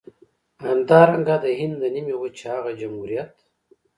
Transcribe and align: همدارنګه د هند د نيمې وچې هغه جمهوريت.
همدارنګه 0.65 1.35
د 1.43 1.45
هند 1.59 1.75
د 1.81 1.83
نيمې 1.95 2.15
وچې 2.17 2.45
هغه 2.55 2.71
جمهوريت. 2.79 3.33